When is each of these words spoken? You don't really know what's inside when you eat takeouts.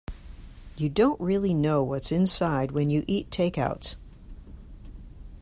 You 0.77 0.89
don't 0.89 1.21
really 1.21 1.53
know 1.53 1.83
what's 1.83 2.11
inside 2.11 2.71
when 2.71 2.89
you 2.89 3.03
eat 3.07 3.29
takeouts. 3.29 3.97